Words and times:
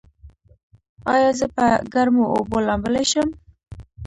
ایا 1.13 1.29
زه 1.39 1.47
په 1.55 1.65
ګرمو 1.93 2.23
اوبو 2.35 2.57
لامبلی 2.67 3.05
شم؟ 3.11 3.27